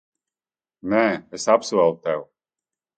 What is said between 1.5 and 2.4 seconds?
apsolu tev.